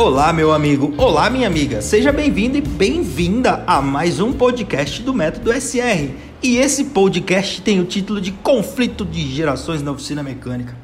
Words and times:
Olá, 0.00 0.32
meu 0.32 0.50
amigo. 0.50 0.94
Olá, 0.96 1.28
minha 1.28 1.46
amiga. 1.46 1.82
Seja 1.82 2.10
bem-vindo 2.10 2.56
e 2.56 2.62
bem-vinda 2.62 3.62
a 3.66 3.82
mais 3.82 4.18
um 4.18 4.32
podcast 4.32 5.02
do 5.02 5.12
Método 5.12 5.52
SR. 5.52 6.14
E 6.42 6.56
esse 6.56 6.84
podcast 6.84 7.60
tem 7.60 7.80
o 7.80 7.84
título 7.84 8.18
de 8.18 8.32
Conflito 8.32 9.04
de 9.04 9.30
Gerações 9.30 9.82
na 9.82 9.92
Oficina 9.92 10.22
Mecânica. 10.22 10.74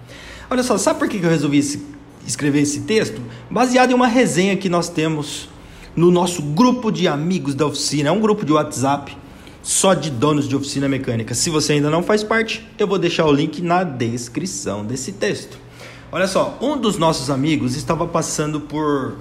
Olha 0.50 0.62
só, 0.62 0.76
sabe 0.76 0.98
por 0.98 1.08
que 1.08 1.16
eu 1.16 1.30
resolvi 1.30 1.80
escrever 2.26 2.60
esse 2.60 2.82
texto? 2.82 3.22
Baseado 3.50 3.92
em 3.92 3.94
uma 3.94 4.06
resenha 4.06 4.54
que 4.54 4.68
nós 4.68 4.90
temos 4.90 5.48
no 5.96 6.10
nosso 6.10 6.42
grupo 6.42 6.90
de 6.90 7.08
amigos 7.08 7.54
da 7.54 7.64
oficina. 7.64 8.10
É 8.10 8.12
um 8.12 8.20
grupo 8.20 8.44
de 8.44 8.52
WhatsApp 8.52 9.16
só 9.62 9.94
de 9.94 10.10
donos 10.10 10.46
de 10.46 10.54
oficina 10.54 10.90
mecânica. 10.90 11.34
Se 11.34 11.48
você 11.48 11.72
ainda 11.72 11.88
não 11.88 12.02
faz 12.02 12.22
parte, 12.22 12.68
eu 12.78 12.86
vou 12.86 12.98
deixar 12.98 13.24
o 13.24 13.32
link 13.32 13.62
na 13.62 13.82
descrição 13.82 14.84
desse 14.84 15.12
texto. 15.12 15.64
Olha 16.12 16.28
só, 16.28 16.56
um 16.60 16.76
dos 16.76 16.98
nossos 16.98 17.30
amigos 17.30 17.76
estava 17.76 18.06
passando 18.06 18.60
por 18.60 19.16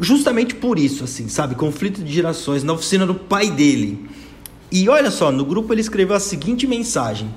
justamente 0.00 0.54
por 0.54 0.78
isso, 0.78 1.02
assim, 1.02 1.28
sabe, 1.28 1.56
conflito 1.56 2.02
de 2.02 2.12
gerações 2.12 2.62
na 2.62 2.72
oficina 2.72 3.04
do 3.04 3.14
pai 3.14 3.50
dele. 3.50 4.08
E 4.70 4.88
olha 4.88 5.10
só, 5.10 5.32
no 5.32 5.44
grupo 5.44 5.72
ele 5.72 5.80
escreveu 5.80 6.14
a 6.14 6.20
seguinte 6.20 6.66
mensagem: 6.66 7.28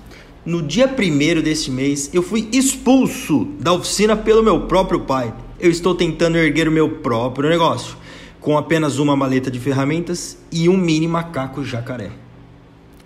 No 0.45 0.61
dia 0.61 0.87
primeiro 0.87 1.41
deste 1.41 1.71
mês, 1.71 2.11
eu 2.13 2.21
fui 2.21 2.47
expulso 2.51 3.47
da 3.59 3.73
oficina 3.73 4.15
pelo 4.15 4.43
meu 4.43 4.61
próprio 4.67 5.01
pai. 5.01 5.33
Eu 5.59 5.71
estou 5.71 5.95
tentando 5.95 6.37
erguer 6.37 6.67
o 6.67 6.71
meu 6.71 6.89
próprio 6.97 7.49
negócio, 7.49 7.97
com 8.39 8.57
apenas 8.57 8.99
uma 8.99 9.15
maleta 9.15 9.49
de 9.49 9.59
ferramentas 9.59 10.37
e 10.51 10.70
um 10.70 10.77
mini 10.77 11.07
macaco 11.07 11.63
jacaré. 11.63 12.11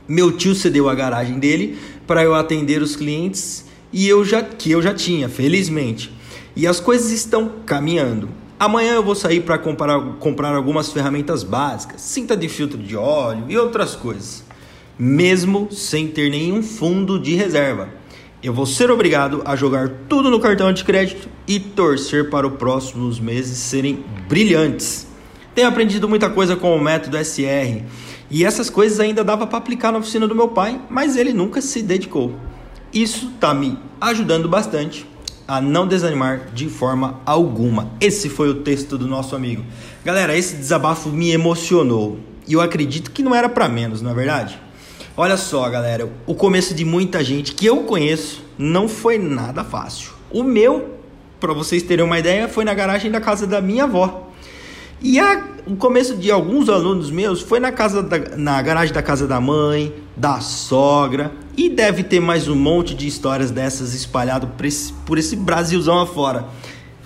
Meu 0.07 0.31
tio 0.31 0.53
cedeu 0.53 0.89
a 0.89 0.95
garagem 0.95 1.39
dele 1.39 1.77
para 2.05 2.23
eu 2.23 2.35
atender 2.35 2.81
os 2.81 2.95
clientes 2.95 3.64
e 3.95 4.09
eu 4.09 4.25
já 4.25 4.43
que 4.43 4.69
eu 4.69 4.81
já 4.81 4.93
tinha, 4.93 5.29
felizmente. 5.29 6.11
E 6.53 6.67
as 6.67 6.81
coisas 6.81 7.11
estão 7.11 7.49
caminhando. 7.65 8.27
Amanhã 8.59 8.95
eu 8.95 9.03
vou 9.03 9.15
sair 9.15 9.39
para 9.39 9.57
comprar, 9.57 9.97
comprar 10.19 10.53
algumas 10.53 10.91
ferramentas 10.91 11.43
básicas, 11.43 12.01
cinta 12.01 12.35
de 12.35 12.49
filtro 12.49 12.77
de 12.77 12.97
óleo 12.97 13.45
e 13.47 13.57
outras 13.57 13.95
coisas, 13.95 14.43
mesmo 14.99 15.69
sem 15.71 16.09
ter 16.09 16.29
nenhum 16.29 16.61
fundo 16.61 17.17
de 17.17 17.35
reserva. 17.35 17.87
Eu 18.43 18.53
vou 18.53 18.65
ser 18.65 18.91
obrigado 18.91 19.41
a 19.45 19.55
jogar 19.55 19.89
tudo 20.09 20.29
no 20.29 20.41
cartão 20.41 20.73
de 20.73 20.83
crédito 20.83 21.29
e 21.47 21.57
torcer 21.57 22.29
para 22.29 22.45
os 22.45 22.57
próximos 22.57 23.17
meses 23.17 23.57
serem 23.59 24.03
brilhantes. 24.27 25.07
Tenho 25.53 25.69
aprendido 25.69 26.09
muita 26.09 26.29
coisa 26.29 26.57
com 26.57 26.75
o 26.75 26.83
método 26.83 27.17
SR 27.17 27.81
e 28.29 28.43
essas 28.43 28.69
coisas 28.69 28.99
ainda 28.99 29.23
dava 29.23 29.47
para 29.47 29.57
aplicar 29.57 29.93
na 29.93 29.99
oficina 29.99 30.27
do 30.27 30.35
meu 30.35 30.49
pai, 30.49 30.81
mas 30.89 31.15
ele 31.15 31.31
nunca 31.31 31.61
se 31.61 31.81
dedicou. 31.81 32.35
Isso 32.95 33.29
está 33.35 33.53
me 33.53 33.77
ajudando 33.99 34.47
bastante 34.47 35.05
a 35.45 35.59
não 35.59 35.85
desanimar 35.85 36.51
de 36.53 36.69
forma 36.69 37.19
alguma. 37.25 37.91
Esse 37.99 38.29
foi 38.29 38.47
o 38.47 38.61
texto 38.61 38.97
do 38.97 39.05
nosso 39.05 39.35
amigo. 39.35 39.65
Galera, 40.05 40.37
esse 40.37 40.55
desabafo 40.55 41.09
me 41.09 41.29
emocionou 41.29 42.17
e 42.47 42.53
eu 42.53 42.61
acredito 42.61 43.11
que 43.11 43.21
não 43.21 43.35
era 43.35 43.49
para 43.49 43.67
menos, 43.67 44.01
não 44.01 44.11
é 44.11 44.13
verdade? 44.13 44.57
Olha 45.17 45.35
só, 45.35 45.69
galera, 45.69 46.09
o 46.25 46.33
começo 46.33 46.73
de 46.73 46.85
muita 46.85 47.21
gente 47.21 47.53
que 47.53 47.65
eu 47.65 47.83
conheço 47.83 48.45
não 48.57 48.87
foi 48.87 49.17
nada 49.17 49.61
fácil. 49.65 50.11
O 50.31 50.41
meu, 50.41 50.95
para 51.37 51.51
vocês 51.51 51.83
terem 51.83 52.05
uma 52.05 52.17
ideia, 52.17 52.47
foi 52.47 52.63
na 52.63 52.73
garagem 52.73 53.11
da 53.11 53.19
casa 53.19 53.45
da 53.45 53.59
minha 53.59 53.83
avó. 53.83 54.31
E 55.01 55.19
a, 55.19 55.43
o 55.67 55.75
começo 55.75 56.15
de 56.15 56.31
alguns 56.31 56.69
alunos 56.69 57.11
meus 57.11 57.41
foi 57.41 57.59
na 57.59 57.73
casa 57.73 58.01
da, 58.01 58.37
na 58.37 58.61
garagem 58.61 58.93
da 58.93 59.03
casa 59.03 59.27
da 59.27 59.41
mãe, 59.41 59.93
da 60.15 60.39
sogra 60.39 61.31
e 61.57 61.69
deve 61.69 62.03
ter 62.03 62.19
mais 62.19 62.47
um 62.47 62.55
monte 62.55 62.93
de 62.93 63.07
histórias 63.07 63.51
dessas 63.51 63.93
espalhado 63.93 64.47
por 64.47 64.65
esse, 64.65 64.93
por 65.05 65.17
esse 65.17 65.35
Brasilzão 65.35 65.99
afora. 65.99 66.45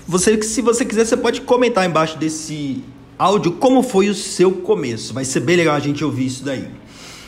Você, 0.08 0.42
se 0.42 0.62
você 0.62 0.86
quiser, 0.86 1.06
você 1.06 1.18
pode 1.18 1.42
comentar 1.42 1.86
embaixo 1.86 2.18
desse 2.18 2.84
áudio 3.18 3.54
como 3.54 3.84
foi 3.84 4.10
o 4.10 4.16
seu 4.16 4.52
começo. 4.52 5.14
Vai 5.14 5.26
ser 5.26 5.40
bem 5.42 5.56
legal 5.56 5.76
a 5.76 5.80
gente 5.80 6.04
ouvir 6.04 6.26
isso 6.26 6.44
daí. 6.44 6.68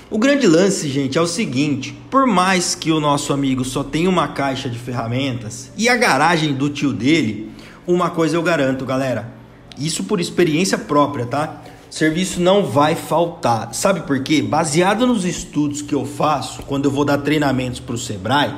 O 0.09 0.17
grande 0.17 0.45
lance, 0.45 0.89
gente, 0.89 1.17
é 1.17 1.21
o 1.21 1.27
seguinte: 1.27 1.97
por 2.09 2.27
mais 2.27 2.75
que 2.75 2.91
o 2.91 2.99
nosso 2.99 3.33
amigo 3.33 3.63
só 3.63 3.83
tenha 3.83 4.09
uma 4.09 4.27
caixa 4.27 4.69
de 4.69 4.77
ferramentas 4.77 5.71
e 5.77 5.87
a 5.87 5.95
garagem 5.95 6.53
do 6.53 6.69
tio 6.69 6.91
dele, 6.91 7.49
uma 7.87 8.09
coisa 8.09 8.35
eu 8.35 8.43
garanto, 8.43 8.85
galera. 8.85 9.31
Isso 9.77 10.03
por 10.03 10.19
experiência 10.19 10.77
própria, 10.77 11.25
tá? 11.25 11.61
Serviço 11.91 12.39
não 12.39 12.63
vai 12.65 12.95
faltar. 12.95 13.73
Sabe 13.73 14.07
por 14.07 14.23
quê? 14.23 14.41
Baseado 14.41 15.05
nos 15.05 15.25
estudos 15.25 15.81
que 15.81 15.93
eu 15.93 16.05
faço 16.05 16.63
quando 16.63 16.85
eu 16.85 16.91
vou 16.91 17.03
dar 17.03 17.17
treinamentos 17.17 17.81
para 17.81 17.93
o 17.93 17.97
Sebrae, 17.97 18.55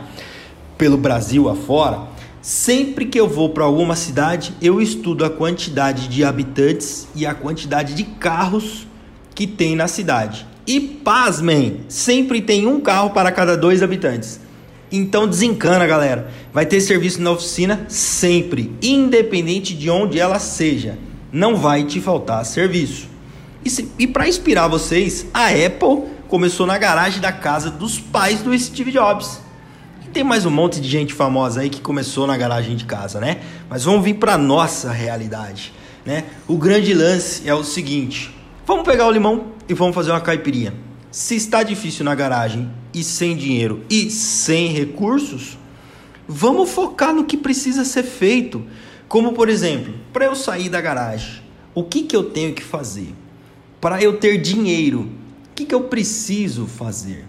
pelo 0.77 0.97
Brasil 0.97 1.49
afora, 1.49 2.01
sempre 2.41 3.07
que 3.07 3.19
eu 3.19 3.27
vou 3.27 3.49
para 3.49 3.63
alguma 3.63 3.95
cidade, 3.95 4.53
eu 4.61 4.79
estudo 4.79 5.25
a 5.25 5.31
quantidade 5.31 6.07
de 6.07 6.23
habitantes 6.23 7.07
e 7.15 7.25
a 7.25 7.33
quantidade 7.33 7.95
de 7.95 8.03
carros 8.03 8.85
que 9.33 9.47
tem 9.47 9.75
na 9.75 9.87
cidade. 9.87 10.45
E 10.67 10.79
pasmem, 10.79 11.81
sempre 11.89 12.39
tem 12.39 12.67
um 12.67 12.79
carro 12.79 13.09
para 13.09 13.31
cada 13.31 13.57
dois 13.57 13.81
habitantes. 13.81 14.39
Então 14.91 15.27
desencana, 15.27 15.87
galera. 15.87 16.29
Vai 16.53 16.67
ter 16.67 16.79
serviço 16.79 17.19
na 17.19 17.31
oficina 17.31 17.87
sempre, 17.89 18.71
independente 18.79 19.73
de 19.73 19.89
onde 19.89 20.19
ela 20.19 20.37
seja. 20.37 20.99
Não 21.31 21.55
vai 21.55 21.83
te 21.83 21.99
faltar 21.99 22.45
serviço. 22.45 23.12
E, 23.65 23.89
e 23.99 24.07
para 24.07 24.27
inspirar 24.27 24.67
vocês, 24.67 25.25
a 25.33 25.47
Apple 25.47 26.03
começou 26.27 26.65
na 26.65 26.77
garagem 26.77 27.21
da 27.21 27.31
casa 27.31 27.71
dos 27.71 27.97
pais 27.97 28.41
do 28.41 28.57
Steve 28.57 28.91
Jobs. 28.91 29.39
E 30.03 30.09
tem 30.09 30.23
mais 30.23 30.45
um 30.45 30.49
monte 30.49 30.81
de 30.81 30.89
gente 30.89 31.13
famosa 31.13 31.61
aí 31.61 31.69
que 31.69 31.79
começou 31.79 32.27
na 32.27 32.35
garagem 32.35 32.75
de 32.75 32.83
casa, 32.83 33.19
né? 33.19 33.39
Mas 33.69 33.85
vamos 33.85 34.03
vir 34.03 34.15
para 34.15 34.37
nossa 34.37 34.91
realidade, 34.91 35.73
né? 36.05 36.25
O 36.47 36.57
grande 36.57 36.93
lance 36.93 37.47
é 37.47 37.53
o 37.53 37.63
seguinte: 37.63 38.35
vamos 38.65 38.83
pegar 38.83 39.07
o 39.07 39.11
limão 39.11 39.53
e 39.69 39.73
vamos 39.73 39.95
fazer 39.95 40.11
uma 40.11 40.19
caipirinha. 40.19 40.73
Se 41.09 41.35
está 41.35 41.63
difícil 41.63 42.03
na 42.03 42.15
garagem 42.15 42.69
e 42.93 43.03
sem 43.03 43.37
dinheiro 43.37 43.85
e 43.89 44.09
sem 44.09 44.67
recursos, 44.67 45.57
vamos 46.27 46.69
focar 46.71 47.13
no 47.13 47.23
que 47.23 47.37
precisa 47.37 47.85
ser 47.85 48.03
feito. 48.03 48.65
Como 49.07 49.31
por 49.31 49.47
exemplo, 49.47 49.93
para 50.11 50.25
eu 50.25 50.35
sair 50.35 50.67
da 50.67 50.81
garagem, 50.81 51.41
o 51.73 51.83
que, 51.83 52.01
que 52.01 52.15
eu 52.15 52.23
tenho 52.23 52.53
que 52.53 52.63
fazer? 52.63 53.13
Para 53.83 54.01
eu 54.01 54.15
ter 54.15 54.37
dinheiro, 54.37 55.01
o 55.01 55.53
que, 55.53 55.65
que 55.65 55.75
eu 55.75 55.81
preciso 55.81 56.67
fazer? 56.67 57.25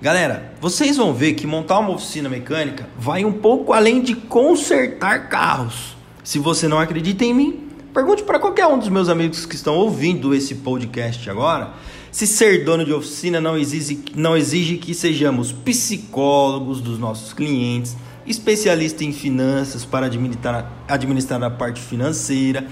Galera, 0.00 0.54
vocês 0.60 0.96
vão 0.96 1.12
ver 1.12 1.34
que 1.34 1.48
montar 1.48 1.80
uma 1.80 1.90
oficina 1.90 2.28
mecânica 2.28 2.88
vai 2.96 3.24
um 3.24 3.32
pouco 3.32 3.72
além 3.72 4.00
de 4.00 4.14
consertar 4.14 5.28
carros. 5.28 5.96
Se 6.22 6.38
você 6.38 6.68
não 6.68 6.78
acredita 6.78 7.24
em 7.24 7.34
mim, 7.34 7.68
pergunte 7.92 8.22
para 8.22 8.38
qualquer 8.38 8.68
um 8.68 8.78
dos 8.78 8.88
meus 8.88 9.08
amigos 9.08 9.44
que 9.44 9.56
estão 9.56 9.74
ouvindo 9.74 10.32
esse 10.32 10.54
podcast 10.54 11.28
agora 11.28 11.74
se 12.12 12.26
ser 12.26 12.64
dono 12.64 12.84
de 12.84 12.92
oficina 12.92 13.40
não 13.40 13.56
exige, 13.56 14.00
não 14.16 14.36
exige 14.36 14.76
que 14.78 14.94
sejamos 14.94 15.52
psicólogos 15.52 16.80
dos 16.80 16.98
nossos 16.98 17.32
clientes 17.32 17.96
especialista 18.30 19.04
em 19.04 19.12
finanças 19.12 19.84
para 19.84 20.06
administrar, 20.06 20.70
administrar 20.88 21.42
a 21.42 21.50
parte 21.50 21.80
financeira, 21.80 22.66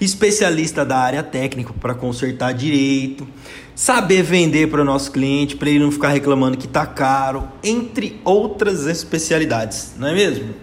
especialista 0.00 0.84
da 0.84 0.98
área 0.98 1.22
técnica 1.22 1.72
para 1.72 1.94
consertar 1.94 2.52
direito, 2.52 3.26
saber 3.74 4.22
vender 4.22 4.68
para 4.68 4.82
o 4.82 4.84
nosso 4.84 5.10
cliente, 5.10 5.56
para 5.56 5.70
ele 5.70 5.78
não 5.78 5.90
ficar 5.90 6.08
reclamando 6.08 6.56
que 6.56 6.66
está 6.66 6.86
caro, 6.86 7.48
entre 7.62 8.20
outras 8.24 8.86
especialidades, 8.86 9.94
não 9.98 10.08
é 10.08 10.14
mesmo? 10.14 10.54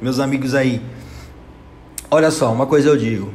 Meus 0.00 0.18
amigos 0.18 0.54
aí, 0.54 0.80
olha 2.10 2.30
só, 2.30 2.52
uma 2.52 2.66
coisa 2.66 2.88
eu 2.88 2.96
digo 2.96 3.32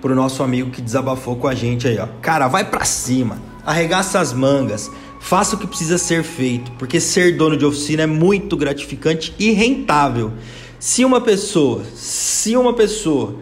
para 0.00 0.12
o 0.12 0.14
nosso 0.14 0.42
amigo 0.42 0.70
que 0.70 0.82
desabafou 0.82 1.36
com 1.36 1.48
a 1.48 1.54
gente 1.54 1.88
aí, 1.88 1.98
ó, 1.98 2.06
cara, 2.20 2.46
vai 2.46 2.68
para 2.68 2.84
cima, 2.84 3.38
arregaça 3.64 4.20
as 4.20 4.34
mangas, 4.34 4.90
Faça 5.24 5.56
o 5.56 5.58
que 5.58 5.66
precisa 5.66 5.96
ser 5.96 6.22
feito, 6.22 6.70
porque 6.72 7.00
ser 7.00 7.34
dono 7.38 7.56
de 7.56 7.64
oficina 7.64 8.02
é 8.02 8.06
muito 8.06 8.58
gratificante 8.58 9.34
e 9.38 9.52
rentável. 9.52 10.34
Se 10.78 11.02
uma 11.02 11.18
pessoa, 11.18 11.82
se 11.94 12.54
uma 12.54 12.74
pessoa 12.74 13.36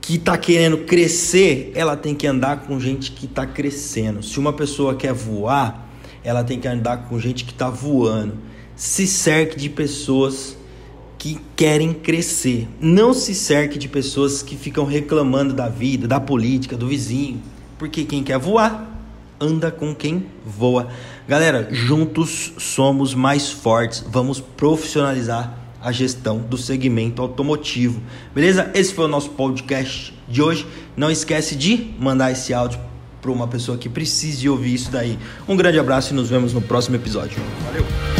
que 0.00 0.14
está 0.14 0.38
querendo 0.38 0.78
crescer, 0.78 1.72
ela 1.74 1.96
tem 1.96 2.14
que 2.14 2.28
andar 2.28 2.58
com 2.58 2.78
gente 2.78 3.10
que 3.10 3.26
está 3.26 3.44
crescendo. 3.44 4.22
Se 4.22 4.38
uma 4.38 4.52
pessoa 4.52 4.94
quer 4.94 5.12
voar, 5.12 5.90
ela 6.22 6.44
tem 6.44 6.60
que 6.60 6.68
andar 6.68 7.08
com 7.08 7.18
gente 7.18 7.44
que 7.44 7.50
está 7.50 7.68
voando. 7.68 8.34
Se 8.76 9.04
cerque 9.04 9.58
de 9.58 9.68
pessoas 9.68 10.56
que 11.18 11.40
querem 11.56 11.92
crescer. 11.92 12.68
Não 12.80 13.12
se 13.12 13.34
cerque 13.34 13.80
de 13.80 13.88
pessoas 13.88 14.44
que 14.44 14.54
ficam 14.54 14.84
reclamando 14.84 15.52
da 15.52 15.68
vida, 15.68 16.06
da 16.06 16.20
política, 16.20 16.76
do 16.76 16.86
vizinho. 16.86 17.42
Porque 17.76 18.04
quem 18.04 18.22
quer 18.22 18.38
voar 18.38 18.97
anda 19.40 19.70
com 19.70 19.94
quem 19.94 20.26
voa. 20.44 20.88
Galera, 21.26 21.68
juntos 21.70 22.52
somos 22.58 23.14
mais 23.14 23.50
fortes. 23.50 24.04
Vamos 24.08 24.40
profissionalizar 24.40 25.58
a 25.80 25.92
gestão 25.92 26.38
do 26.38 26.56
segmento 26.56 27.22
automotivo. 27.22 28.00
Beleza? 28.34 28.70
Esse 28.74 28.92
foi 28.94 29.04
o 29.04 29.08
nosso 29.08 29.30
podcast 29.30 30.14
de 30.28 30.42
hoje. 30.42 30.66
Não 30.96 31.10
esquece 31.10 31.54
de 31.54 31.94
mandar 31.98 32.32
esse 32.32 32.52
áudio 32.52 32.80
para 33.20 33.30
uma 33.30 33.46
pessoa 33.46 33.78
que 33.78 33.88
precise 33.88 34.48
ouvir 34.48 34.74
isso 34.74 34.90
daí. 34.90 35.18
Um 35.46 35.56
grande 35.56 35.78
abraço 35.78 36.12
e 36.12 36.16
nos 36.16 36.28
vemos 36.28 36.52
no 36.52 36.60
próximo 36.60 36.96
episódio. 36.96 37.38
Valeu! 37.64 38.17